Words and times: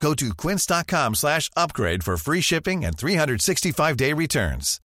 Go 0.00 0.14
to 0.14 0.34
quince.com 0.34 1.14
slash 1.14 1.50
upgrade 1.56 2.04
for 2.04 2.16
free 2.16 2.42
shipping 2.42 2.84
and 2.84 2.96
365-day 2.96 4.12
returns. 4.12 4.80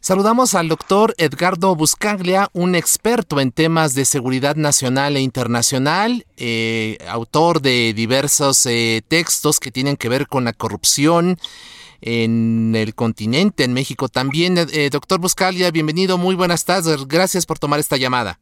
Saludamos 0.00 0.54
al 0.54 0.68
doctor 0.68 1.12
Edgardo 1.18 1.74
Buscaglia, 1.74 2.50
un 2.52 2.76
experto 2.76 3.40
en 3.40 3.50
temas 3.50 3.94
de 3.94 4.04
seguridad 4.04 4.54
nacional 4.54 5.16
e 5.16 5.20
internacional, 5.20 6.24
eh, 6.36 6.98
autor 7.08 7.60
de 7.60 7.92
diversos 7.94 8.64
eh, 8.66 9.02
textos 9.08 9.58
que 9.58 9.72
tienen 9.72 9.96
que 9.96 10.08
ver 10.08 10.28
con 10.28 10.44
la 10.44 10.52
corrupción 10.52 11.36
en 12.00 12.74
el 12.76 12.94
continente, 12.94 13.64
en 13.64 13.72
México 13.72 14.08
también. 14.08 14.56
Eh, 14.56 14.88
doctor 14.90 15.18
Buscaglia, 15.18 15.72
bienvenido, 15.72 16.16
muy 16.16 16.36
buenas 16.36 16.64
tardes, 16.64 17.08
gracias 17.08 17.44
por 17.44 17.58
tomar 17.58 17.80
esta 17.80 17.96
llamada. 17.96 18.38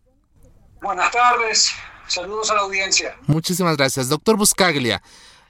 Buenas 0.82 1.10
tardes, 1.10 1.72
saludos 2.08 2.50
a 2.50 2.54
la 2.54 2.60
audiencia. 2.60 3.16
Muchísimas 3.26 3.76
gracias. 3.76 4.08
Doctor 4.08 4.36
Buscaglia, 4.36 5.02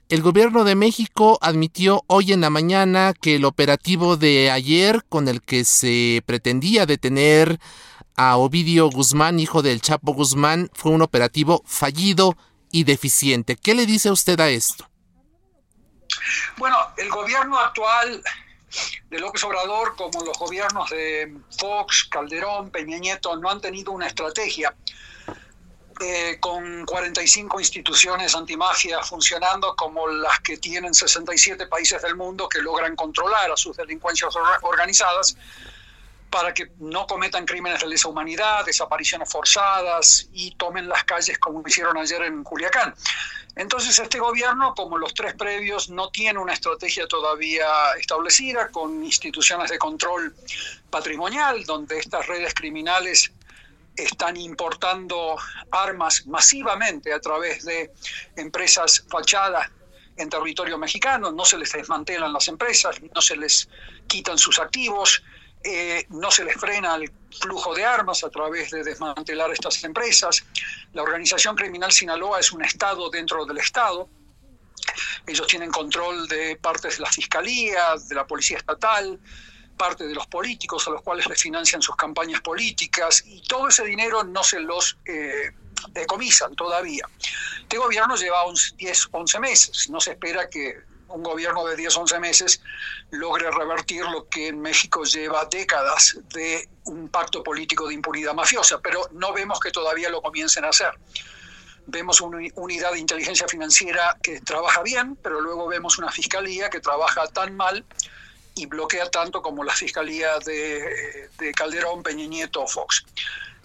el 0.09 0.21
gobierno 0.21 0.63
de 0.63 0.75
México 0.75 1.37
admitió 1.41 2.03
hoy 2.07 2.31
en 2.31 2.41
la 2.41 2.49
mañana 2.49 3.13
que 3.19 3.35
el 3.35 3.45
operativo 3.45 4.15
de 4.15 4.51
ayer 4.51 5.03
con 5.09 5.27
el 5.27 5.41
que 5.41 5.65
se 5.65 6.23
pretendía 6.25 6.85
detener 6.85 7.59
a 8.15 8.37
Ovidio 8.37 8.89
Guzmán, 8.89 9.39
hijo 9.39 9.61
del 9.61 9.81
Chapo 9.81 10.13
Guzmán, 10.13 10.69
fue 10.73 10.91
un 10.91 11.01
operativo 11.01 11.61
fallido 11.65 12.37
y 12.71 12.83
deficiente. 12.83 13.55
¿Qué 13.55 13.75
le 13.75 13.85
dice 13.85 14.09
usted 14.09 14.39
a 14.39 14.49
esto? 14.49 14.89
Bueno, 16.57 16.77
el 16.97 17.09
gobierno 17.09 17.59
actual 17.59 18.23
de 19.09 19.19
López 19.19 19.43
Obrador, 19.43 19.95
como 19.95 20.23
los 20.23 20.37
gobiernos 20.37 20.89
de 20.89 21.35
Fox, 21.57 22.07
Calderón, 22.09 22.69
Peña 22.69 22.97
Nieto, 22.97 23.35
no 23.37 23.49
han 23.49 23.61
tenido 23.61 23.91
una 23.91 24.07
estrategia 24.07 24.75
eh, 25.99 26.37
con 26.39 26.85
45 26.85 27.59
instituciones 27.59 28.35
antimafia 28.35 29.01
funcionando 29.01 29.75
como 29.75 30.07
las 30.07 30.39
que 30.41 30.57
tienen 30.57 30.93
67 30.93 31.67
países 31.67 32.01
del 32.01 32.15
mundo 32.15 32.47
que 32.47 32.61
logran 32.61 32.95
controlar 32.95 33.51
a 33.51 33.57
sus 33.57 33.75
delincuencias 33.77 34.35
organizadas 34.61 35.35
para 36.29 36.53
que 36.53 36.71
no 36.79 37.07
cometan 37.07 37.45
crímenes 37.45 37.79
de 37.81 37.87
lesa 37.87 38.09
humanidad, 38.09 38.65
desapariciones 38.65 39.31
forzadas 39.31 40.27
y 40.33 40.51
tomen 40.55 40.87
las 40.87 41.03
calles 41.03 41.37
como 41.39 41.63
hicieron 41.65 41.97
ayer 41.97 42.21
en 42.23 42.43
Culiacán. 42.43 42.93
Entonces 43.55 43.97
este 43.97 44.19
gobierno, 44.19 44.75
como 44.75 44.99
los 44.99 45.15
tres 45.15 45.33
previos, 45.33 45.89
no 45.89 46.09
tiene 46.09 46.37
una 46.37 46.53
estrategia 46.53 47.07
todavía 47.07 47.67
establecida 47.99 48.69
con 48.69 49.03
instituciones 49.03 49.71
de 49.71 49.79
control 49.79 50.35
patrimonial, 50.91 51.63
donde 51.65 51.97
estas 51.97 52.27
redes 52.27 52.53
criminales 52.53 53.31
están 53.97 54.37
importando 54.37 55.35
armas 55.71 56.25
masivamente 56.27 57.11
a 57.11 57.19
través 57.19 57.65
de 57.65 57.91
empresas 58.35 59.03
fachadas 59.09 59.69
en 60.15 60.29
territorio 60.29 60.77
mexicano, 60.77 61.31
no 61.31 61.45
se 61.45 61.57
les 61.57 61.71
desmantelan 61.71 62.33
las 62.33 62.47
empresas, 62.47 62.99
no 63.13 63.21
se 63.21 63.35
les 63.35 63.69
quitan 64.07 64.37
sus 64.37 64.59
activos, 64.59 65.23
eh, 65.63 66.05
no 66.09 66.31
se 66.31 66.43
les 66.43 66.55
frena 66.55 66.95
el 66.95 67.11
flujo 67.39 67.75
de 67.75 67.85
armas 67.85 68.23
a 68.23 68.29
través 68.29 68.71
de 68.71 68.83
desmantelar 68.83 69.51
estas 69.51 69.83
empresas. 69.83 70.43
La 70.93 71.03
organización 71.03 71.55
criminal 71.55 71.91
Sinaloa 71.91 72.39
es 72.39 72.51
un 72.51 72.63
Estado 72.63 73.09
dentro 73.09 73.45
del 73.45 73.57
Estado. 73.57 74.09
Ellos 75.25 75.47
tienen 75.47 75.71
control 75.71 76.27
de 76.27 76.55
partes 76.55 76.97
de 76.97 77.03
la 77.03 77.11
Fiscalía, 77.11 77.95
de 78.07 78.15
la 78.15 78.25
Policía 78.25 78.57
Estatal, 78.57 79.19
parte 79.77 80.07
de 80.07 80.13
los 80.13 80.27
políticos 80.27 80.87
a 80.87 80.91
los 80.91 81.01
cuales 81.01 81.27
les 81.27 81.41
financian 81.41 81.81
sus 81.81 81.95
campañas 81.95 82.41
políticas 82.41 83.23
y 83.25 83.41
todo 83.41 83.69
ese 83.69 83.85
dinero 83.85 84.23
no 84.23 84.43
se 84.43 84.59
los 84.59 84.97
eh, 85.05 85.51
decomisan 85.89 86.55
todavía. 86.55 87.07
Este 87.61 87.77
gobierno 87.77 88.15
lleva 88.15 88.39
10, 88.75 89.09
11 89.11 89.39
meses, 89.39 89.89
no 89.89 90.01
se 90.01 90.11
espera 90.11 90.49
que 90.49 90.75
un 91.09 91.23
gobierno 91.23 91.65
de 91.65 91.75
10, 91.75 91.95
11 91.97 92.19
meses 92.19 92.61
logre 93.11 93.49
revertir 93.51 94.03
lo 94.05 94.27
que 94.27 94.47
en 94.47 94.61
México 94.61 95.03
lleva 95.03 95.45
décadas 95.45 96.17
de 96.33 96.67
un 96.85 97.09
pacto 97.09 97.43
político 97.43 97.87
de 97.87 97.93
impunidad 97.93 98.33
mafiosa, 98.33 98.79
pero 98.81 99.07
no 99.13 99.33
vemos 99.33 99.59
que 99.59 99.71
todavía 99.71 100.09
lo 100.09 100.21
comiencen 100.21 100.65
a 100.65 100.69
hacer. 100.69 100.91
Vemos 101.85 102.19
una 102.19 102.39
unidad 102.55 102.91
de 102.91 102.99
inteligencia 102.99 103.47
financiera 103.47 104.17
que 104.21 104.41
trabaja 104.41 104.81
bien, 104.81 105.15
pero 105.15 105.39
luego 105.39 105.67
vemos 105.67 105.97
una 105.97 106.11
fiscalía 106.11 106.69
que 106.69 106.81
trabaja 106.81 107.27
tan 107.27 107.55
mal 107.55 107.85
y 108.57 108.65
bloquea 108.65 109.09
tanto 109.09 109.41
como 109.41 109.63
la 109.63 109.73
Fiscalía 109.73 110.39
de, 110.45 111.29
Calderón, 111.55 112.03
Peña 112.03 112.25
Nieto 112.25 112.63
o 112.63 112.67
Fox. 112.67 113.05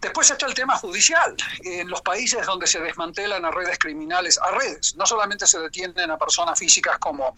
Después 0.03 0.29
está 0.33 0.47
el 0.47 0.55
tema 0.55 0.77
judicial. 0.77 1.37
En 1.63 1.89
los 1.89 2.03
países 2.03 2.45
donde 2.45 2.67
se 2.67 2.81
desmantelan 2.81 3.45
a 3.45 3.53
redes 3.53 3.79
criminales, 3.79 4.37
a 4.43 4.51
redes, 4.51 4.97
no 4.97 5.07
solamente 5.07 5.47
se 5.47 5.61
detienen 5.61 6.11
a 6.11 6.19
personas 6.19 6.59
físicas 6.59 6.99
como 6.99 7.37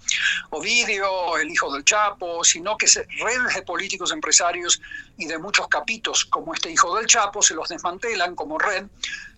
Ovidio, 0.49 1.37
el 1.37 1.51
hijo 1.51 1.71
del 1.75 1.85
Chapo, 1.85 2.43
sino 2.43 2.79
que 2.79 2.89
se, 2.89 3.07
redes 3.21 3.55
de 3.55 3.63
políticos, 3.63 4.13
empresarios 4.13 4.81
y 5.19 5.27
de 5.27 5.37
muchos 5.37 5.69
capitos 5.69 6.25
como 6.25 6.55
este 6.55 6.71
hijo 6.71 6.97
del 6.97 7.07
Chapo 7.07 7.43
se 7.43 7.55
los 7.55 7.69
desmantelan 7.69 8.35
como 8.35 8.59
red 8.59 8.87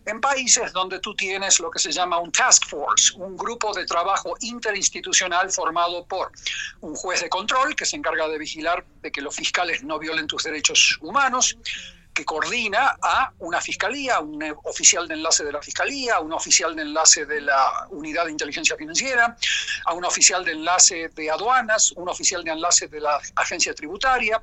en 0.06 0.20
países 0.20 0.72
donde 0.72 1.00
tú 1.00 1.14
tienes 1.16 1.58
lo 1.58 1.68
que 1.68 1.80
se 1.80 1.90
llama 1.90 2.18
un 2.18 2.30
task 2.30 2.64
force, 2.68 3.12
un 3.16 3.36
grupo 3.36 3.74
de 3.74 3.84
trabajo 3.86 4.36
interinstitucional 4.40 5.50
formado 5.50 6.04
por 6.06 6.30
un 6.80 6.94
juez 6.94 7.22
de 7.22 7.28
control 7.28 7.74
que 7.74 7.84
se 7.84 7.96
encarga 7.96 8.28
de 8.28 8.38
vigilar 8.38 8.84
de 9.02 9.10
que 9.10 9.20
los 9.20 9.34
fiscales 9.34 9.82
no 9.82 9.98
violen 9.98 10.28
tus 10.28 10.44
derechos 10.44 10.96
humanos, 11.00 11.58
que 12.16 12.24
coordina 12.24 12.96
a 13.02 13.30
una 13.40 13.60
fiscalía, 13.60 14.20
un 14.20 14.42
oficial 14.64 15.06
de 15.06 15.12
enlace 15.12 15.44
de 15.44 15.52
la 15.52 15.60
fiscalía, 15.60 16.18
un 16.18 16.32
oficial 16.32 16.74
de 16.74 16.80
enlace 16.80 17.26
de 17.26 17.42
la 17.42 17.86
unidad 17.90 18.24
de 18.24 18.30
inteligencia 18.30 18.74
financiera, 18.74 19.36
a 19.84 19.92
un 19.92 20.02
oficial 20.02 20.42
de 20.42 20.52
enlace 20.52 21.10
de 21.14 21.30
aduanas, 21.30 21.92
un 21.92 22.08
oficial 22.08 22.42
de 22.42 22.52
enlace 22.52 22.88
de 22.88 23.00
la 23.00 23.20
agencia 23.34 23.74
tributaria, 23.74 24.40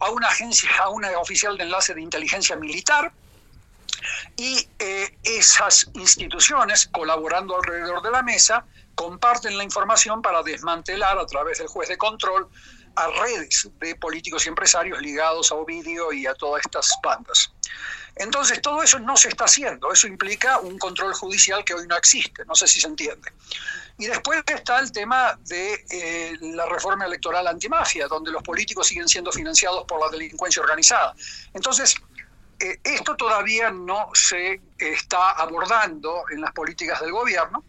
a 0.00 0.10
una 0.10 0.26
agencia, 0.26 0.68
a 0.82 0.88
una 0.88 1.16
oficial 1.16 1.56
de 1.56 1.62
enlace 1.62 1.94
de 1.94 2.02
inteligencia 2.02 2.56
militar, 2.56 3.12
y 4.36 4.68
eh, 4.80 5.16
esas 5.22 5.88
instituciones, 5.94 6.88
colaborando 6.88 7.54
alrededor 7.54 8.02
de 8.02 8.10
la 8.10 8.24
mesa, 8.24 8.66
comparten 8.96 9.56
la 9.56 9.62
información 9.62 10.22
para 10.22 10.42
desmantelar 10.42 11.18
a 11.18 11.26
través 11.26 11.58
del 11.58 11.68
juez 11.68 11.88
de 11.88 11.96
control 11.96 12.48
a 12.96 13.08
redes 13.22 13.68
de 13.80 13.94
políticos 13.96 14.46
y 14.46 14.48
empresarios 14.48 15.00
ligados 15.00 15.50
a 15.52 15.54
Ovidio 15.54 16.12
y 16.12 16.26
a 16.26 16.34
todas 16.34 16.62
estas 16.64 16.90
bandas. 17.02 17.52
Entonces, 18.16 18.62
todo 18.62 18.82
eso 18.82 18.98
no 18.98 19.16
se 19.16 19.28
está 19.28 19.44
haciendo. 19.44 19.92
Eso 19.92 20.06
implica 20.06 20.60
un 20.60 20.78
control 20.78 21.14
judicial 21.14 21.64
que 21.64 21.74
hoy 21.74 21.86
no 21.86 21.96
existe. 21.96 22.44
No 22.44 22.54
sé 22.54 22.68
si 22.68 22.80
se 22.80 22.86
entiende. 22.86 23.32
Y 23.98 24.06
después 24.06 24.42
está 24.46 24.78
el 24.78 24.92
tema 24.92 25.38
de 25.46 25.84
eh, 25.90 26.36
la 26.40 26.66
reforma 26.66 27.06
electoral 27.06 27.46
antimafia, 27.46 28.06
donde 28.06 28.30
los 28.30 28.42
políticos 28.42 28.86
siguen 28.86 29.08
siendo 29.08 29.32
financiados 29.32 29.84
por 29.86 30.00
la 30.00 30.08
delincuencia 30.10 30.62
organizada. 30.62 31.14
Entonces, 31.52 31.96
eh, 32.60 32.78
esto 32.84 33.16
todavía 33.16 33.70
no 33.70 34.10
se 34.14 34.60
está 34.78 35.30
abordando 35.32 36.24
en 36.30 36.40
las 36.40 36.52
políticas 36.52 37.00
del 37.00 37.12
gobierno 37.12 37.64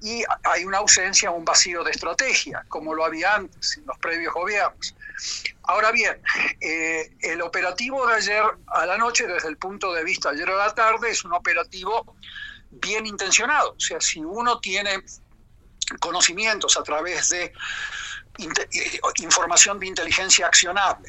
y 0.00 0.22
hay 0.44 0.64
una 0.64 0.78
ausencia, 0.78 1.30
un 1.30 1.44
vacío 1.44 1.82
de 1.82 1.90
estrategia, 1.90 2.64
como 2.68 2.94
lo 2.94 3.04
había 3.04 3.34
antes 3.34 3.76
en 3.76 3.86
los 3.86 3.98
previos 3.98 4.32
gobiernos. 4.32 4.94
Ahora 5.64 5.90
bien, 5.90 6.20
eh, 6.60 7.10
el 7.20 7.42
operativo 7.42 8.06
de 8.06 8.14
ayer 8.14 8.42
a 8.68 8.86
la 8.86 8.96
noche, 8.96 9.26
desde 9.26 9.48
el 9.48 9.56
punto 9.56 9.92
de 9.92 10.04
vista 10.04 10.30
de 10.30 10.36
ayer 10.36 10.50
a 10.50 10.56
la 10.56 10.74
tarde, 10.74 11.10
es 11.10 11.24
un 11.24 11.32
operativo 11.32 12.16
bien 12.70 13.06
intencionado. 13.06 13.74
O 13.76 13.80
sea, 13.80 14.00
si 14.00 14.20
uno 14.20 14.60
tiene 14.60 15.02
conocimientos 16.00 16.76
a 16.76 16.82
través 16.82 17.30
de 17.30 17.52
eh, 18.38 19.00
información 19.16 19.80
de 19.80 19.86
inteligencia 19.86 20.46
accionable, 20.46 21.08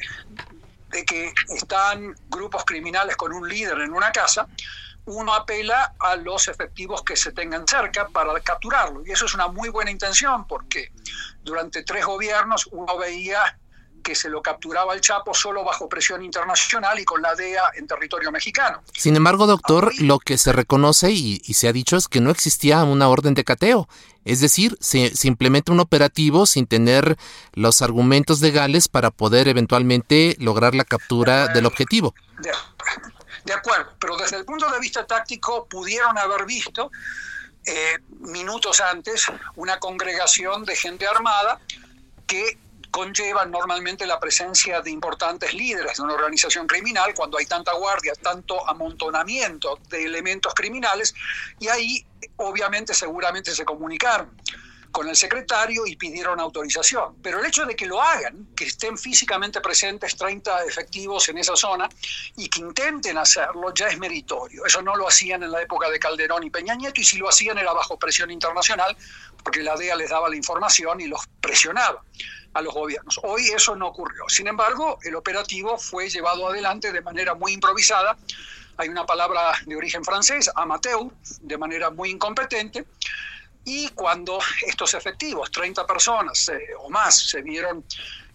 de 0.90 1.04
que 1.04 1.32
están 1.48 2.16
grupos 2.28 2.64
criminales 2.64 3.16
con 3.16 3.32
un 3.32 3.48
líder 3.48 3.78
en 3.78 3.92
una 3.92 4.10
casa, 4.10 4.48
uno 5.10 5.34
apela 5.34 5.94
a 5.98 6.16
los 6.16 6.48
efectivos 6.48 7.02
que 7.02 7.16
se 7.16 7.32
tengan 7.32 7.66
cerca 7.66 8.08
para 8.08 8.38
capturarlo. 8.40 9.02
Y 9.04 9.10
eso 9.10 9.26
es 9.26 9.34
una 9.34 9.48
muy 9.48 9.68
buena 9.68 9.90
intención 9.90 10.46
porque 10.46 10.92
durante 11.42 11.82
tres 11.82 12.06
gobiernos 12.06 12.68
uno 12.70 12.96
veía 12.96 13.58
que 14.02 14.14
se 14.14 14.28
lo 14.28 14.42
capturaba 14.42 14.94
el 14.94 15.00
Chapo 15.00 15.34
solo 15.34 15.64
bajo 15.64 15.88
presión 15.88 16.22
internacional 16.22 16.98
y 16.98 17.04
con 17.04 17.22
la 17.22 17.34
DEA 17.34 17.62
en 17.76 17.86
territorio 17.86 18.32
mexicano. 18.32 18.82
Sin 18.94 19.16
embargo, 19.16 19.46
doctor, 19.46 19.92
lo 20.00 20.18
que 20.18 20.38
se 20.38 20.52
reconoce 20.52 21.10
y, 21.10 21.38
se 21.52 21.68
ha 21.68 21.72
dicho 21.72 21.96
es 21.96 22.08
que 22.08 22.20
no 22.20 22.30
existía 22.30 22.82
una 22.84 23.08
orden 23.08 23.34
de 23.34 23.44
cateo. 23.44 23.88
Es 24.24 24.40
decir, 24.40 24.76
se, 24.80 25.12
implementa 25.24 25.72
un 25.72 25.80
operativo 25.80 26.46
sin 26.46 26.66
tener 26.66 27.16
los 27.52 27.82
argumentos 27.82 28.40
legales 28.40 28.88
para 28.88 29.10
poder 29.10 29.48
eventualmente 29.48 30.36
lograr 30.38 30.74
la 30.74 30.84
captura 30.84 31.48
del 31.48 31.66
objetivo. 31.66 32.14
De, 32.38 32.50
acuerdo, 33.52 33.94
pero 33.98 34.16
desde 34.16 34.36
el 34.36 34.44
punto 34.44 34.70
de 34.70 34.78
vista 34.78 35.06
táctico 35.06 35.66
pudieron 35.66 36.16
haber 36.18 36.44
visto 36.44 36.90
eh, 37.64 37.98
minutos 38.20 38.80
antes 38.80 39.26
una 39.56 39.78
congregación 39.78 40.64
de 40.64 40.76
gente 40.76 41.06
armada 41.06 41.60
que 42.26 42.58
conllevan 42.90 43.50
normalmente 43.50 44.06
la 44.06 44.18
presencia 44.18 44.80
de 44.80 44.90
importantes 44.90 45.54
líderes 45.54 45.96
de 45.96 46.02
una 46.02 46.14
organización 46.14 46.66
criminal 46.66 47.14
cuando 47.14 47.38
hay 47.38 47.46
tanta 47.46 47.72
guardia, 47.74 48.14
tanto 48.14 48.68
amontonamiento 48.68 49.78
de 49.88 50.04
elementos 50.04 50.54
criminales 50.54 51.14
y 51.58 51.68
ahí 51.68 52.06
obviamente 52.36 52.94
seguramente 52.94 53.54
se 53.54 53.64
comunicaron 53.64 54.30
con 54.90 55.08
el 55.08 55.16
secretario 55.16 55.86
y 55.86 55.96
pidieron 55.96 56.40
autorización. 56.40 57.16
Pero 57.22 57.40
el 57.40 57.46
hecho 57.46 57.64
de 57.64 57.76
que 57.76 57.86
lo 57.86 58.02
hagan, 58.02 58.48
que 58.56 58.64
estén 58.64 58.98
físicamente 58.98 59.60
presentes 59.60 60.16
30 60.16 60.64
efectivos 60.64 61.28
en 61.28 61.38
esa 61.38 61.56
zona 61.56 61.88
y 62.36 62.48
que 62.48 62.60
intenten 62.60 63.18
hacerlo, 63.18 63.72
ya 63.74 63.86
es 63.86 63.98
meritorio. 63.98 64.64
Eso 64.64 64.82
no 64.82 64.96
lo 64.96 65.08
hacían 65.08 65.42
en 65.42 65.52
la 65.52 65.62
época 65.62 65.88
de 65.90 65.98
Calderón 65.98 66.44
y 66.44 66.50
Peña 66.50 66.74
Nieto 66.74 67.00
y 67.00 67.04
si 67.04 67.18
lo 67.18 67.28
hacían 67.28 67.58
era 67.58 67.72
bajo 67.72 67.98
presión 67.98 68.30
internacional 68.30 68.96
porque 69.42 69.62
la 69.62 69.76
DEA 69.76 69.96
les 69.96 70.10
daba 70.10 70.28
la 70.28 70.36
información 70.36 71.00
y 71.00 71.06
los 71.06 71.26
presionaba 71.40 72.02
a 72.54 72.62
los 72.62 72.74
gobiernos. 72.74 73.20
Hoy 73.22 73.48
eso 73.48 73.76
no 73.76 73.88
ocurrió. 73.88 74.28
Sin 74.28 74.48
embargo, 74.48 74.98
el 75.02 75.14
operativo 75.14 75.78
fue 75.78 76.10
llevado 76.10 76.48
adelante 76.48 76.92
de 76.92 77.00
manera 77.00 77.34
muy 77.34 77.52
improvisada. 77.52 78.16
Hay 78.76 78.88
una 78.88 79.04
palabra 79.06 79.52
de 79.66 79.76
origen 79.76 80.04
francés, 80.04 80.50
amateur, 80.54 81.10
de 81.42 81.58
manera 81.58 81.90
muy 81.90 82.10
incompetente. 82.10 82.86
Y 83.72 83.88
cuando 83.90 84.40
estos 84.66 84.94
efectivos, 84.94 85.48
30 85.52 85.86
personas 85.86 86.48
eh, 86.48 86.70
o 86.80 86.90
más, 86.90 87.16
se 87.16 87.40
vieron 87.40 87.84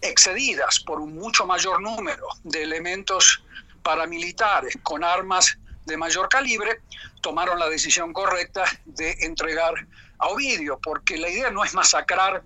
excedidas 0.00 0.80
por 0.80 0.98
un 0.98 1.14
mucho 1.14 1.44
mayor 1.44 1.82
número 1.82 2.26
de 2.42 2.62
elementos 2.62 3.42
paramilitares 3.82 4.78
con 4.82 5.04
armas 5.04 5.58
de 5.84 5.98
mayor 5.98 6.30
calibre, 6.30 6.80
tomaron 7.20 7.58
la 7.58 7.68
decisión 7.68 8.14
correcta 8.14 8.64
de 8.86 9.14
entregar 9.26 9.74
a 10.16 10.28
Ovidio, 10.28 10.80
porque 10.82 11.18
la 11.18 11.28
idea 11.28 11.50
no 11.50 11.64
es 11.64 11.74
masacrar 11.74 12.42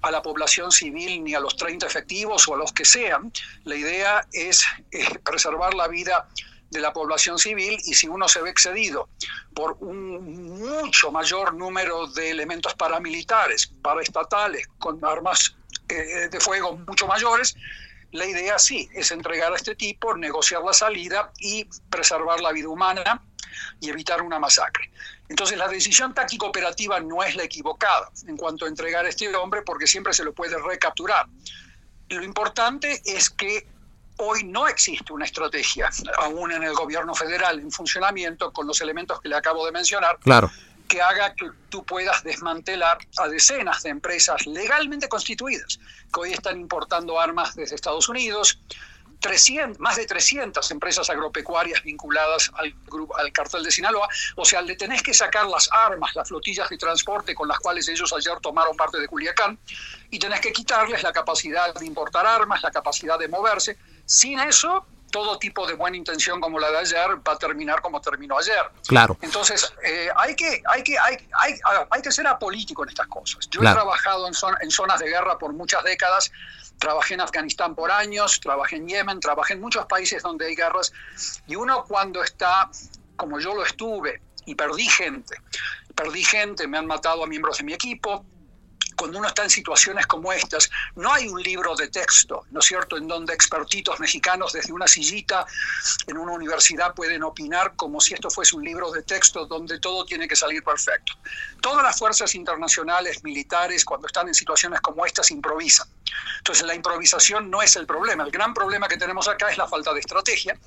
a 0.00 0.10
la 0.12 0.22
población 0.22 0.70
civil 0.70 1.24
ni 1.24 1.34
a 1.34 1.40
los 1.40 1.56
30 1.56 1.84
efectivos 1.84 2.46
o 2.46 2.54
a 2.54 2.58
los 2.58 2.72
que 2.72 2.84
sean. 2.84 3.32
La 3.64 3.74
idea 3.74 4.24
es 4.32 4.64
eh, 4.92 5.18
preservar 5.24 5.74
la 5.74 5.88
vida 5.88 6.28
de 6.70 6.80
la 6.80 6.92
población 6.92 7.38
civil 7.38 7.78
y 7.84 7.94
si 7.94 8.08
uno 8.08 8.28
se 8.28 8.40
ve 8.42 8.50
excedido 8.50 9.08
por 9.54 9.76
un 9.80 10.58
mucho 10.58 11.10
mayor 11.10 11.54
número 11.54 12.06
de 12.08 12.30
elementos 12.30 12.74
paramilitares, 12.74 13.66
paraestatales, 13.82 14.68
con 14.78 15.04
armas 15.04 15.56
eh, 15.88 16.28
de 16.30 16.40
fuego 16.40 16.76
mucho 16.76 17.06
mayores, 17.06 17.56
la 18.12 18.26
idea 18.26 18.58
sí 18.58 18.88
es 18.94 19.10
entregar 19.10 19.52
a 19.52 19.56
este 19.56 19.74
tipo, 19.74 20.16
negociar 20.16 20.62
la 20.62 20.72
salida 20.72 21.32
y 21.38 21.66
preservar 21.90 22.40
la 22.40 22.52
vida 22.52 22.68
humana 22.68 23.22
y 23.80 23.88
evitar 23.88 24.22
una 24.22 24.38
masacre. 24.38 24.90
Entonces 25.28 25.58
la 25.58 25.68
decisión 25.68 26.12
táctico 26.14 26.46
operativa 26.46 26.98
no 27.00 27.22
es 27.22 27.36
la 27.36 27.44
equivocada 27.44 28.10
en 28.26 28.36
cuanto 28.36 28.64
a 28.64 28.68
entregar 28.68 29.04
a 29.04 29.08
este 29.08 29.34
hombre 29.36 29.62
porque 29.62 29.86
siempre 29.86 30.12
se 30.12 30.24
lo 30.24 30.32
puede 30.32 30.58
recapturar. 30.58 31.26
Lo 32.08 32.22
importante 32.24 33.00
es 33.04 33.30
que 33.30 33.66
hoy 34.20 34.44
no 34.44 34.68
existe 34.68 35.12
una 35.12 35.24
estrategia, 35.24 35.90
aún 36.18 36.52
en 36.52 36.62
el 36.62 36.74
gobierno 36.74 37.14
federal, 37.14 37.58
en 37.58 37.70
funcionamiento, 37.70 38.52
con 38.52 38.66
los 38.66 38.80
elementos 38.80 39.20
que 39.20 39.28
le 39.28 39.36
acabo 39.36 39.64
de 39.66 39.72
mencionar, 39.72 40.18
claro. 40.20 40.50
que 40.88 41.00
haga 41.00 41.34
que 41.34 41.50
tú 41.68 41.84
puedas 41.84 42.22
desmantelar 42.22 42.98
a 43.18 43.28
decenas 43.28 43.82
de 43.82 43.90
empresas 43.90 44.46
legalmente 44.46 45.08
constituidas 45.08 45.80
que 46.12 46.20
hoy 46.20 46.32
están 46.32 46.60
importando 46.60 47.18
armas 47.18 47.54
desde 47.54 47.74
Estados 47.74 48.08
Unidos, 48.08 48.58
300, 49.20 49.78
más 49.80 49.96
de 49.96 50.06
300 50.06 50.70
empresas 50.70 51.08
agropecuarias 51.10 51.82
vinculadas 51.82 52.50
al, 52.54 52.74
grupo, 52.86 53.16
al 53.16 53.30
cartel 53.32 53.62
de 53.62 53.70
Sinaloa. 53.70 54.08
O 54.36 54.44
sea, 54.44 54.62
le 54.62 54.76
tenés 54.76 55.02
que 55.02 55.12
sacar 55.12 55.46
las 55.46 55.68
armas, 55.72 56.14
las 56.16 56.28
flotillas 56.28 56.68
de 56.68 56.78
transporte 56.78 57.34
con 57.34 57.46
las 57.46 57.58
cuales 57.58 57.86
ellos 57.88 58.12
ayer 58.14 58.38
tomaron 58.40 58.76
parte 58.76 58.98
de 58.98 59.06
Culiacán 59.06 59.58
y 60.10 60.18
tenés 60.18 60.40
que 60.40 60.52
quitarles 60.52 61.02
la 61.02 61.12
capacidad 61.12 61.74
de 61.74 61.86
importar 61.86 62.26
armas, 62.26 62.62
la 62.62 62.70
capacidad 62.70 63.18
de 63.18 63.28
moverse. 63.28 63.76
Sin 64.10 64.40
eso, 64.40 64.86
todo 65.12 65.38
tipo 65.38 65.66
de 65.66 65.74
buena 65.74 65.96
intención 65.96 66.40
como 66.40 66.58
la 66.58 66.70
de 66.70 66.78
ayer 66.78 67.08
va 67.26 67.32
a 67.32 67.38
terminar 67.38 67.80
como 67.80 68.00
terminó 68.00 68.38
ayer. 68.38 68.70
Claro. 68.86 69.16
Entonces, 69.22 69.72
eh, 69.84 70.08
hay, 70.16 70.34
que, 70.34 70.62
hay, 70.68 70.82
que, 70.82 70.98
hay, 70.98 71.16
hay, 71.32 71.54
hay, 71.90 72.02
que 72.02 72.10
ser 72.10 72.26
apolítico 72.26 72.82
en 72.82 72.90
estas 72.90 73.06
cosas. 73.06 73.48
Yo 73.50 73.60
he 73.60 73.72
trabajado 73.72 74.26
en, 74.26 74.34
en 74.62 74.70
zonas 74.70 75.00
de 75.00 75.08
guerra 75.08 75.38
por 75.38 75.52
muchas 75.52 75.84
décadas 75.84 76.30
Trabajé 76.80 77.12
en 77.12 77.20
Afganistán 77.20 77.74
por 77.74 77.90
años, 77.90 78.40
trabajé 78.40 78.76
en 78.76 78.88
Yemen, 78.88 79.20
trabajé 79.20 79.52
en 79.52 79.60
muchos 79.60 79.84
países 79.84 80.22
donde 80.22 80.46
hay 80.46 80.54
guerras 80.54 80.90
y 81.46 81.54
uno 81.54 81.84
cuando 81.84 82.22
está, 82.24 82.70
como 83.16 83.38
yo 83.38 83.54
lo 83.54 83.62
estuve, 83.64 84.22
y 84.46 84.54
perdí 84.54 84.86
gente, 84.86 85.36
perdí 85.94 86.24
gente, 86.24 86.66
me 86.66 86.78
han 86.78 86.86
matado 86.86 87.22
a 87.22 87.26
miembros 87.26 87.58
de 87.58 87.64
mi 87.64 87.74
equipo, 87.74 88.24
cuando 89.00 89.18
uno 89.18 89.28
está 89.28 89.44
en 89.44 89.48
situaciones 89.48 90.06
como 90.06 90.30
estas, 90.30 90.68
no 90.96 91.10
hay 91.10 91.26
un 91.26 91.42
libro 91.42 91.74
de 91.74 91.88
texto, 91.88 92.44
¿no 92.50 92.60
es 92.60 92.66
cierto?, 92.66 92.98
en 92.98 93.08
donde 93.08 93.32
expertitos 93.32 93.98
mexicanos 93.98 94.52
desde 94.52 94.74
una 94.74 94.86
sillita 94.86 95.46
en 96.06 96.18
una 96.18 96.32
universidad 96.32 96.92
pueden 96.92 97.22
opinar 97.22 97.76
como 97.76 97.98
si 97.98 98.12
esto 98.12 98.28
fuese 98.28 98.56
un 98.56 98.62
libro 98.62 98.90
de 98.90 99.02
texto 99.02 99.46
donde 99.46 99.80
todo 99.80 100.04
tiene 100.04 100.28
que 100.28 100.36
salir 100.36 100.62
perfecto. 100.62 101.14
Todas 101.62 101.82
las 101.82 101.98
fuerzas 101.98 102.34
internacionales, 102.34 103.24
militares, 103.24 103.86
cuando 103.86 104.06
están 104.06 104.28
en 104.28 104.34
situaciones 104.34 104.82
como 104.82 105.06
estas, 105.06 105.30
improvisan. 105.30 105.88
Entonces 106.36 106.66
la 106.66 106.74
improvisación 106.74 107.50
no 107.50 107.62
es 107.62 107.76
el 107.76 107.86
problema, 107.86 108.24
el 108.24 108.30
gran 108.30 108.52
problema 108.52 108.86
que 108.86 108.98
tenemos 108.98 109.28
acá 109.28 109.48
es 109.48 109.56
la 109.56 109.66
falta 109.66 109.94
de 109.94 110.00
estrategia 110.00 110.58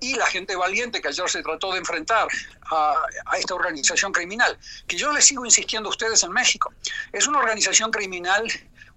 y 0.00 0.14
la 0.14 0.26
gente 0.26 0.56
valiente 0.56 1.00
que 1.00 1.08
ayer 1.08 1.28
se 1.28 1.42
trató 1.42 1.72
de 1.72 1.78
enfrentar 1.78 2.28
a, 2.70 3.06
esta 3.38 3.54
organización 3.54 4.12
criminal, 4.12 4.58
que 4.86 4.96
yo 4.96 5.12
les 5.12 5.24
sigo 5.24 5.44
insistiendo 5.44 5.88
a 5.88 5.90
ustedes 5.90 6.22
en 6.22 6.32
México, 6.32 6.72
es 7.12 7.26
una 7.26 7.38
organización 7.38 7.90
criminal 7.90 8.46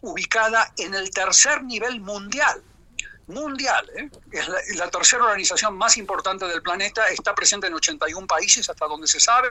ubicada 0.01 0.73
en 0.77 0.93
el 0.93 1.09
tercer 1.11 1.63
nivel 1.63 1.99
mundial. 2.01 2.63
Mundial, 3.27 3.89
¿eh? 3.97 4.09
es 4.31 4.47
la, 4.47 4.57
la, 4.75 4.89
tercera 4.89 5.23
organización 5.23 5.77
más 5.77 5.97
importante 5.97 6.47
del 6.47 6.61
planeta, 6.61 7.07
está 7.09 7.35
presente 7.35 7.67
en 7.67 7.73
81 7.73 8.25
países 8.25 8.69
hasta 8.69 8.85
donde 8.85 9.07
se 9.07 9.19
sabe, 9.19 9.49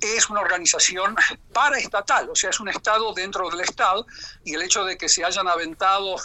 es 0.00 0.30
una 0.30 0.40
organización 0.40 1.16
paraestatal, 1.52 2.30
o 2.30 2.34
sea, 2.34 2.50
es 2.50 2.60
un 2.60 2.68
Estado 2.68 3.12
dentro 3.12 3.50
del 3.50 3.60
Estado, 3.60 4.06
y 4.44 4.54
el 4.54 4.62
hecho 4.62 4.84
de 4.84 4.96
que 4.96 5.08
se 5.08 5.24
hayan 5.24 5.48
aventado 5.48 6.16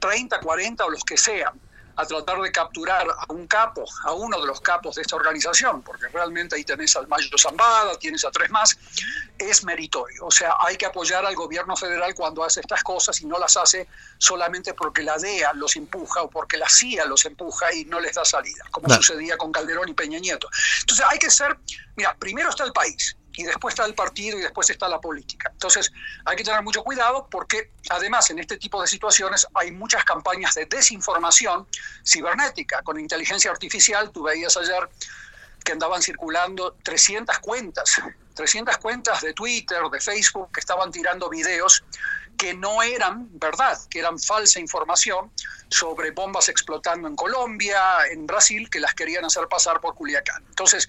30, 0.00 0.40
40 0.40 0.84
o 0.84 0.90
los 0.90 1.04
que 1.04 1.16
sean 1.16 1.60
a 1.96 2.06
tratar 2.06 2.40
de 2.40 2.50
capturar 2.50 3.06
a 3.08 3.32
un 3.32 3.46
capo, 3.46 3.84
a 4.04 4.12
uno 4.12 4.40
de 4.40 4.46
los 4.46 4.60
capos 4.60 4.96
de 4.96 5.02
esta 5.02 5.16
organización, 5.16 5.82
porque 5.82 6.08
realmente 6.08 6.56
ahí 6.56 6.64
tenés 6.64 6.96
al 6.96 7.06
Mayo 7.08 7.28
Zambada, 7.38 7.96
tienes 7.98 8.24
a 8.24 8.30
tres 8.30 8.50
más, 8.50 8.76
es 9.38 9.64
meritorio. 9.64 10.26
O 10.26 10.30
sea, 10.30 10.54
hay 10.60 10.76
que 10.76 10.86
apoyar 10.86 11.24
al 11.24 11.34
gobierno 11.34 11.76
federal 11.76 12.14
cuando 12.14 12.44
hace 12.44 12.60
estas 12.60 12.82
cosas 12.82 13.20
y 13.20 13.26
no 13.26 13.38
las 13.38 13.56
hace 13.56 13.88
solamente 14.18 14.74
porque 14.74 15.02
la 15.02 15.18
DEA 15.18 15.52
los 15.54 15.76
empuja 15.76 16.22
o 16.22 16.30
porque 16.30 16.56
la 16.56 16.68
CIA 16.68 17.04
los 17.06 17.24
empuja 17.24 17.72
y 17.72 17.84
no 17.84 18.00
les 18.00 18.14
da 18.14 18.24
salida, 18.24 18.64
como 18.70 18.88
sucedía 18.94 19.36
con 19.36 19.52
Calderón 19.52 19.88
y 19.88 19.94
Peña 19.94 20.18
Nieto. 20.18 20.48
Entonces 20.80 21.06
hay 21.08 21.18
que 21.18 21.30
ser, 21.30 21.56
mira, 21.96 22.16
primero 22.18 22.50
está 22.50 22.64
el 22.64 22.72
país, 22.72 23.16
y 23.36 23.44
después 23.44 23.72
está 23.72 23.84
el 23.84 23.94
partido 23.94 24.38
y 24.38 24.42
después 24.42 24.70
está 24.70 24.88
la 24.88 25.00
política. 25.00 25.50
Entonces 25.52 25.92
hay 26.24 26.36
que 26.36 26.44
tener 26.44 26.62
mucho 26.62 26.82
cuidado 26.82 27.26
porque 27.30 27.70
además 27.90 28.30
en 28.30 28.38
este 28.38 28.56
tipo 28.56 28.80
de 28.80 28.88
situaciones 28.88 29.46
hay 29.54 29.72
muchas 29.72 30.04
campañas 30.04 30.54
de 30.54 30.66
desinformación 30.66 31.66
cibernética 32.04 32.82
con 32.82 32.98
inteligencia 32.98 33.50
artificial. 33.50 34.10
Tú 34.12 34.22
veías 34.22 34.56
ayer 34.56 34.88
que 35.64 35.72
andaban 35.72 36.02
circulando 36.02 36.76
300 36.82 37.38
cuentas, 37.38 38.00
300 38.34 38.76
cuentas 38.78 39.22
de 39.22 39.32
Twitter, 39.32 39.82
de 39.90 40.00
Facebook, 40.00 40.52
que 40.52 40.60
estaban 40.60 40.92
tirando 40.92 41.28
videos 41.30 41.82
que 42.36 42.54
no 42.54 42.82
eran 42.82 43.28
verdad, 43.38 43.78
que 43.88 44.00
eran 44.00 44.18
falsa 44.18 44.60
información 44.60 45.30
sobre 45.68 46.10
bombas 46.10 46.48
explotando 46.48 47.08
en 47.08 47.16
Colombia, 47.16 47.80
en 48.10 48.26
Brasil, 48.26 48.68
que 48.70 48.80
las 48.80 48.94
querían 48.94 49.24
hacer 49.24 49.48
pasar 49.48 49.80
por 49.80 49.94
Culiacán. 49.94 50.44
Entonces, 50.48 50.88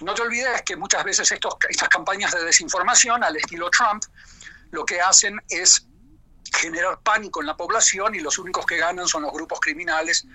no 0.00 0.14
te 0.14 0.22
olvides 0.22 0.62
que 0.62 0.76
muchas 0.76 1.04
veces 1.04 1.32
estas 1.32 1.88
campañas 1.88 2.32
de 2.32 2.44
desinformación 2.44 3.24
al 3.24 3.36
estilo 3.36 3.70
Trump 3.70 4.04
lo 4.70 4.84
que 4.84 5.00
hacen 5.00 5.40
es 5.48 5.86
generar 6.54 7.00
pánico 7.02 7.40
en 7.40 7.46
la 7.46 7.56
población 7.56 8.14
y 8.14 8.20
los 8.20 8.38
únicos 8.38 8.66
que 8.66 8.76
ganan 8.76 9.06
son 9.08 9.22
los 9.22 9.32
grupos 9.32 9.60
criminales 9.60 10.26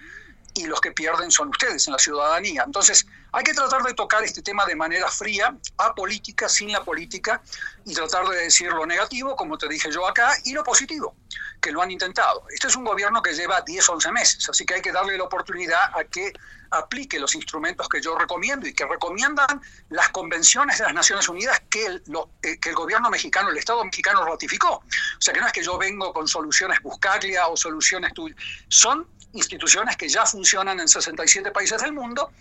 y 0.58 0.66
los 0.66 0.82
que 0.82 0.92
pierden 0.92 1.32
son 1.32 1.50
ustedes 1.50 1.88
en 1.88 1.94
la 1.94 2.00
ciudadanía. 2.00 2.64
Entonces, 2.66 3.06
hay 3.32 3.44
que 3.44 3.54
tratar 3.54 3.84
de 3.84 3.94
tocar 3.94 4.24
este 4.24 4.42
tema 4.42 4.66
de 4.66 4.76
manera 4.76 5.10
fría, 5.10 5.56
apolítica, 5.78 6.50
sin 6.50 6.72
la 6.72 6.84
política, 6.84 7.42
y 7.86 7.94
tratar 7.94 8.28
de 8.28 8.38
decir 8.38 8.72
lo 8.72 8.86
negativo, 8.86 9.36
como 9.36 9.58
te 9.58 9.68
dije 9.68 9.92
yo 9.92 10.08
acá, 10.08 10.34
y 10.46 10.54
lo 10.54 10.64
positivo. 10.64 11.16
que 11.62 11.72
lo 11.72 11.82
han 11.82 11.90
intentado. 11.90 12.44
Este 12.52 12.68
es 12.68 12.76
un 12.76 12.84
gobierno 12.84 13.22
que 13.22 13.34
lleva 13.34 13.62
10, 13.62 13.90
11 13.90 14.12
meses, 14.12 14.50
así 14.50 14.64
que 14.64 14.76
hay 14.76 14.82
que 14.82 14.92
darle 14.92 15.18
la 15.18 15.24
oportunidad 15.24 15.92
a 15.98 16.04
que 16.04 16.32
aplique 16.72 17.20
los 17.20 17.34
instrumentos 17.36 17.88
que 17.90 18.02
yo 18.02 18.18
recomiendo 18.18 18.68
y 18.68 18.74
que 18.74 18.86
recomiendan 18.86 19.62
las 19.90 20.10
convenciones 20.10 20.78
de 20.78 20.86
las 20.86 20.94
Naciones 20.94 21.28
Unidas 21.30 21.62
que 21.70 21.86
el, 21.86 22.04
eh, 22.44 22.60
que 22.60 22.70
el 22.70 22.76
gobierno 22.76 23.10
mexicano, 23.10 23.50
el 23.50 23.58
Estado 23.58 23.84
mexicano 23.84 24.24
ratificó. 24.26 24.76
O 24.76 25.20
sea 25.20 25.34
que 25.34 25.40
no 25.40 25.48
es 25.48 25.54
que 25.54 25.64
yo 25.64 25.78
vengo 25.78 26.14
con 26.14 26.28
soluciones 26.28 26.80
Buscaglia 26.82 27.48
o 27.48 27.58
soluciones 27.58 28.14
tuyas, 28.14 28.38
son 28.68 29.08
instituciones 29.34 29.98
que 29.98 30.10
ya 30.10 30.26
funcionan 30.26 30.80
en 30.80 30.88
67 30.88 31.52
países 31.52 31.82
del 31.82 31.94
mundo 31.94 32.32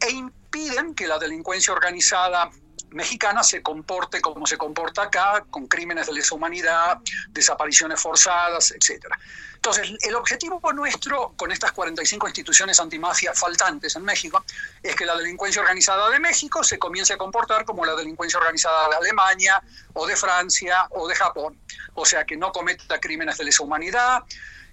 e 0.00 0.10
impiden 0.10 0.94
que 0.94 1.06
la 1.06 1.18
delincuencia 1.18 1.72
organizada 1.72 2.50
mexicana 2.92 3.42
se 3.42 3.62
comporte 3.62 4.20
como 4.20 4.46
se 4.46 4.56
comporta 4.56 5.04
acá, 5.04 5.44
con 5.50 5.66
crímenes 5.66 6.06
de 6.06 6.12
lesa 6.12 6.34
humanidad, 6.34 6.98
desapariciones 7.30 8.00
forzadas, 8.00 8.72
etc. 8.72 9.06
Entonces, 9.54 9.92
el 10.02 10.14
objetivo 10.16 10.60
nuestro 10.72 11.34
con 11.36 11.52
estas 11.52 11.72
45 11.72 12.26
instituciones 12.26 12.80
antimafia 12.80 13.32
faltantes 13.34 13.94
en 13.96 14.02
México 14.02 14.44
es 14.82 14.96
que 14.96 15.06
la 15.06 15.16
delincuencia 15.16 15.62
organizada 15.62 16.10
de 16.10 16.18
México 16.18 16.64
se 16.64 16.78
comience 16.78 17.12
a 17.12 17.16
comportar 17.16 17.64
como 17.64 17.84
la 17.84 17.94
delincuencia 17.94 18.38
organizada 18.38 18.88
de 18.88 18.96
Alemania 18.96 19.62
o 19.92 20.06
de 20.06 20.16
Francia 20.16 20.88
o 20.90 21.06
de 21.06 21.14
Japón. 21.14 21.58
O 21.94 22.04
sea, 22.04 22.24
que 22.24 22.36
no 22.36 22.52
cometa 22.52 22.98
crímenes 22.98 23.38
de 23.38 23.44
lesa 23.44 23.62
humanidad, 23.62 24.24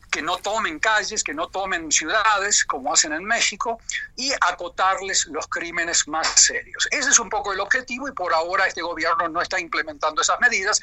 que 0.09 0.21
no 0.21 0.37
tomen 0.37 0.79
calles, 0.79 1.23
que 1.23 1.33
no 1.33 1.47
tomen 1.47 1.91
ciudades, 1.91 2.65
como 2.65 2.93
hacen 2.93 3.13
en 3.13 3.23
México, 3.23 3.79
y 4.15 4.31
acotarles 4.41 5.27
los 5.27 5.47
crímenes 5.47 6.07
más 6.07 6.27
serios. 6.27 6.87
Ese 6.91 7.09
es 7.09 7.19
un 7.19 7.29
poco 7.29 7.53
el 7.53 7.59
objetivo 7.59 8.07
y 8.07 8.11
por 8.11 8.33
ahora 8.33 8.67
este 8.67 8.81
gobierno 8.81 9.27
no 9.29 9.41
está 9.41 9.59
implementando 9.59 10.21
esas 10.21 10.39
medidas. 10.39 10.81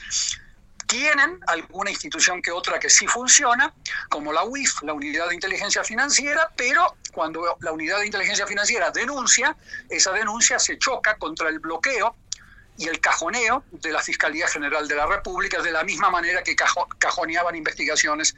Tienen 0.87 1.41
alguna 1.49 1.91
institución 1.91 2.41
que 2.41 2.53
otra 2.53 2.79
que 2.79 2.89
sí 2.89 3.09
funciona, 3.09 3.75
como 4.09 4.33
la 4.33 4.45
UIF, 4.45 4.83
la 4.83 4.93
Unidad 4.93 5.29
de 5.29 5.35
Inteligencia 5.35 5.83
Financiera, 5.83 6.49
pero 6.57 6.97
cuando 7.13 7.57
la 7.61 7.73
Unidad 7.73 7.99
de 7.99 8.07
Inteligencia 8.07 8.47
Financiera 8.47 8.93
denuncia, 8.93 9.57
esa 9.89 10.13
denuncia 10.13 10.61
se 10.61 10.79
choca 10.79 11.17
contra 11.17 11.49
el 11.49 11.59
bloqueo 11.59 12.15
y 12.79 12.89
el 12.89 13.01
cajoneo 13.01 13.65
de 13.71 13.91
la 13.91 14.03
Fiscalía 14.03 14.47
General 14.49 14.87
de 14.87 14.95
la 14.95 15.07
República, 15.07 15.63
de 15.63 15.73
la 15.73 15.83
misma 15.85 16.11
manera 16.11 16.43
que 16.43 16.55
cajoneaban 16.99 17.57
investigaciones 17.57 18.37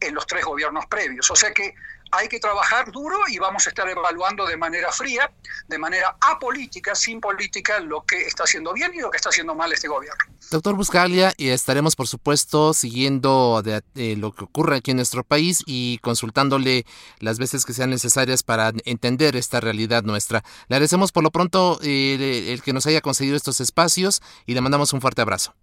en 0.00 0.14
los 0.14 0.26
tres 0.26 0.44
gobiernos 0.44 0.86
previos. 0.86 1.30
O 1.30 1.36
sea 1.36 1.52
que 1.52 1.74
hay 2.12 2.28
que 2.28 2.38
trabajar 2.38 2.90
duro 2.92 3.18
y 3.28 3.38
vamos 3.38 3.66
a 3.66 3.70
estar 3.70 3.88
evaluando 3.88 4.46
de 4.46 4.56
manera 4.56 4.92
fría, 4.92 5.30
de 5.68 5.78
manera 5.78 6.16
apolítica, 6.20 6.94
sin 6.94 7.20
política, 7.20 7.80
lo 7.80 8.04
que 8.04 8.22
está 8.22 8.44
haciendo 8.44 8.72
bien 8.72 8.92
y 8.94 9.00
lo 9.00 9.10
que 9.10 9.16
está 9.16 9.30
haciendo 9.30 9.54
mal 9.54 9.72
este 9.72 9.88
gobierno. 9.88 10.24
Doctor 10.50 10.74
Buscalia, 10.74 11.34
estaremos 11.38 11.96
por 11.96 12.06
supuesto 12.06 12.74
siguiendo 12.74 13.62
lo 13.94 14.32
que 14.32 14.44
ocurre 14.44 14.76
aquí 14.76 14.92
en 14.92 14.98
nuestro 14.98 15.24
país 15.24 15.62
y 15.66 15.98
consultándole 15.98 16.86
las 17.18 17.38
veces 17.38 17.64
que 17.64 17.72
sean 17.72 17.90
necesarias 17.90 18.42
para 18.42 18.72
entender 18.84 19.36
esta 19.36 19.60
realidad 19.60 20.02
nuestra. 20.02 20.44
Le 20.68 20.76
agradecemos 20.76 21.12
por 21.12 21.24
lo 21.24 21.30
pronto 21.30 21.78
eh, 21.82 22.52
el 22.52 22.62
que 22.62 22.72
nos 22.72 22.86
haya 22.86 23.00
conseguido 23.00 23.36
estos 23.36 23.60
espacios 23.60 24.22
y 24.46 24.54
le 24.54 24.60
mandamos 24.60 24.92
un 24.92 25.00
fuerte 25.00 25.22
abrazo. 25.22 25.54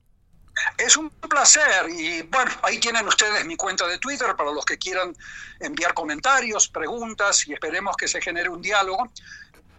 Es 0.77 0.97
un 0.97 1.09
placer 1.09 1.89
y 1.89 2.21
bueno, 2.23 2.51
ahí 2.63 2.79
tienen 2.79 3.07
ustedes 3.07 3.45
mi 3.45 3.55
cuenta 3.55 3.87
de 3.87 3.97
Twitter 3.97 4.35
para 4.35 4.51
los 4.51 4.65
que 4.65 4.77
quieran 4.77 5.15
enviar 5.59 5.93
comentarios, 5.93 6.67
preguntas 6.67 7.47
y 7.47 7.53
esperemos 7.53 7.95
que 7.97 8.07
se 8.07 8.21
genere 8.21 8.49
un 8.49 8.61
diálogo 8.61 9.09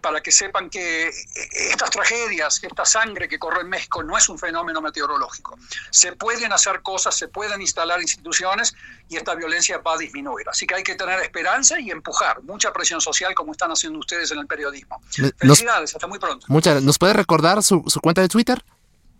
para 0.05 0.21
que 0.21 0.31
sepan 0.31 0.69
que 0.69 1.09
estas 1.51 1.89
tragedias, 1.89 2.63
esta 2.63 2.85
sangre 2.85 3.27
que 3.27 3.39
corre 3.39 3.61
en 3.61 3.69
México 3.69 4.03
no 4.03 4.15
es 4.15 4.29
un 4.29 4.37
fenómeno 4.37 4.79
meteorológico. 4.79 5.57
Se 5.89 6.11
pueden 6.11 6.53
hacer 6.53 6.83
cosas, 6.83 7.17
se 7.17 7.27
pueden 7.27 7.59
instalar 7.59 7.99
instituciones 7.99 8.75
y 9.09 9.17
esta 9.17 9.33
violencia 9.33 9.79
va 9.79 9.95
a 9.95 9.97
disminuir. 9.97 10.47
Así 10.47 10.67
que 10.67 10.75
hay 10.75 10.83
que 10.83 10.93
tener 10.93 11.19
esperanza 11.21 11.79
y 11.79 11.89
empujar 11.89 12.43
mucha 12.43 12.71
presión 12.71 13.01
social 13.01 13.33
como 13.33 13.53
están 13.53 13.71
haciendo 13.71 13.97
ustedes 13.97 14.29
en 14.29 14.37
el 14.37 14.45
periodismo. 14.45 15.01
Felicidades, 15.39 15.95
hasta 15.95 16.05
muy 16.05 16.19
pronto. 16.19 16.45
Muchas, 16.49 16.83
¿Nos 16.83 16.99
puede 16.99 17.13
recordar 17.13 17.63
su, 17.63 17.83
su 17.87 17.99
cuenta 17.99 18.21
de 18.21 18.27
Twitter? 18.27 18.63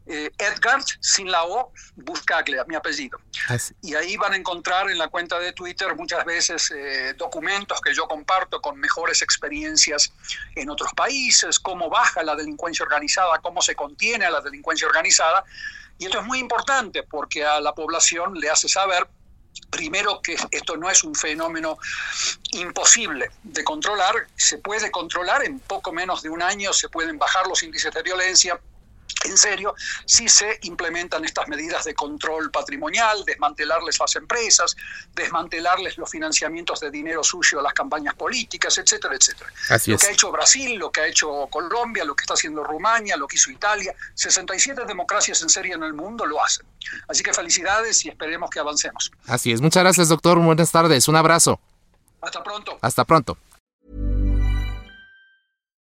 Eh, 0.07 0.31
Edgar, 0.37 0.83
sin 1.01 1.31
la 1.31 1.45
O, 1.45 1.73
Buscaglia, 1.95 2.65
mi 2.65 2.75
apellido. 2.75 3.21
Y 3.83 3.95
ahí 3.95 4.17
van 4.17 4.33
a 4.33 4.37
encontrar 4.37 4.91
en 4.91 4.99
la 4.99 5.07
cuenta 5.09 5.39
de 5.39 5.53
Twitter 5.53 5.95
muchas 5.95 6.25
veces 6.25 6.73
eh, 6.73 7.15
documentos 7.17 7.81
que 7.81 7.95
yo 7.95 8.09
comparto 8.09 8.61
con 8.61 8.79
mejores 8.79 9.23
experiencias 9.23 10.13
en 10.57 10.71
otros 10.71 10.93
países, 10.95 11.61
cómo 11.61 11.89
baja 11.89 12.25
la 12.25 12.35
delincuencia 12.35 12.85
organizada, 12.85 13.39
cómo 13.39 13.63
se 13.63 13.77
contiene 13.77 14.25
a 14.25 14.31
la 14.31 14.41
delincuencia 14.41 14.89
organizada. 14.89 15.45
Y 15.99 16.07
esto 16.07 16.19
es 16.19 16.27
muy 16.27 16.41
importante 16.41 17.05
porque 17.05 17.45
a 17.45 17.61
la 17.61 17.73
población 17.73 18.35
le 18.35 18.51
hace 18.51 18.69
saber 18.69 19.07
Primero 19.71 20.21
que 20.23 20.37
esto 20.51 20.77
no 20.77 20.91
es 20.91 21.05
un 21.05 21.15
fenómeno 21.15 21.79
imposible 22.53 23.31
de 23.43 23.65
controlar, 23.65 24.29
se 24.37 24.59
puede 24.59 24.91
controlar 24.91 25.45
en 25.45 25.61
poco 25.61 25.93
menos 25.93 26.23
de 26.23 26.31
un 26.31 26.43
año, 26.43 26.73
se 26.73 26.89
pueden 26.89 27.19
bajar 27.19 27.47
los 27.47 27.63
índices 27.63 27.93
de 27.93 28.03
violencia, 28.03 28.61
en 29.25 29.37
serio 29.37 29.75
si 30.05 30.29
se 30.29 30.59
implementan 30.63 31.25
estas 31.25 31.49
medidas 31.49 31.85
de 31.85 31.95
control 31.95 32.51
patrimonial, 32.51 33.25
desmantelarles 33.25 33.99
las 33.99 34.17
empresas, 34.17 34.77
desmantelarles 35.15 35.99
los 35.99 36.11
financiamientos 36.11 36.81
de 36.81 36.91
dinero 36.91 37.23
sucio 37.23 37.61
a 37.61 37.63
las 37.63 37.73
campañas 37.73 38.15
políticas, 38.15 38.77
etcétera, 38.79 39.15
etcétera. 39.15 39.51
lo 39.87 39.99
que 39.99 40.07
ha 40.07 40.11
hecho 40.11 40.33
Brasil, 40.33 40.79
lo 40.79 40.91
que 40.91 41.01
ha 41.01 41.07
hecho 41.07 41.47
Colombia, 41.51 42.05
lo 42.05 42.15
que 42.15 42.23
está 42.23 42.35
haciendo 42.35 42.65
Rumania, 42.65 43.17
lo 43.17 43.27
que 43.27 43.37
hizo 43.37 43.51
Italia, 43.51 43.95
67 44.15 44.85
democracias 44.87 45.43
en 45.43 45.49
serio 45.49 45.77
en 45.77 45.83
el 45.83 45.95
mundo 45.95 46.27
lo 46.27 46.43
hacen. 46.43 46.67
Así 47.09 47.23
que 47.23 47.33
felicidades 47.33 48.05
y 48.05 48.09
esperemos 48.09 48.51
que 48.51 48.59
avancemos. 48.59 49.13
Así 49.27 49.53
es. 49.53 49.61
Muchas 49.61 49.83
gracias, 49.83 50.09
doctor. 50.09 50.39
Buenas 50.39 50.71
tardes. 50.71 51.09
Un 51.09 51.17
abrazo. 51.17 51.61
Hasta 52.21 52.43
pronto. 52.43 52.79
Hasta 52.81 53.05
pronto. 53.05 53.37